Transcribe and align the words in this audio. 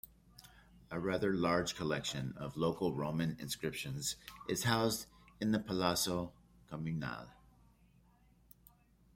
A 0.89 0.99
rather 0.99 1.31
large 1.31 1.75
collection 1.75 2.33
of 2.35 2.57
local 2.57 2.95
Roman 2.95 3.37
inscriptions 3.39 4.15
is 4.49 4.63
housed 4.63 5.05
in 5.39 5.51
the 5.51 5.59
Palazzo 5.59 6.33
Comunale. 6.71 7.29